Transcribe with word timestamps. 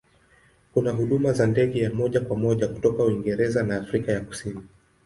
Kuna 0.73 0.91
huduma 0.91 1.33
za 1.33 1.47
ndege 1.47 1.79
ya 1.81 1.93
moja 1.93 2.19
kwa 2.21 2.37
moja 2.37 2.67
kutoka 2.67 3.03
Uingereza 3.03 3.63
na 3.63 3.75
Afrika 3.77 4.11
ya 4.11 4.19
Kusini. 4.21 4.61